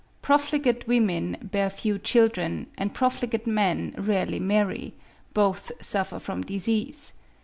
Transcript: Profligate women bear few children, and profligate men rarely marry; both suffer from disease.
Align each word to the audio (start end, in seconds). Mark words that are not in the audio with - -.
Profligate 0.23 0.87
women 0.87 1.37
bear 1.43 1.69
few 1.69 1.99
children, 1.99 2.65
and 2.75 2.91
profligate 2.91 3.45
men 3.45 3.93
rarely 3.95 4.39
marry; 4.39 4.95
both 5.35 5.71
suffer 5.79 6.17
from 6.17 6.41
disease. 6.41 7.13